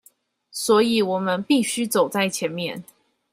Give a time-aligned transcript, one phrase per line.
[0.49, 2.83] 所以我們必須走在前面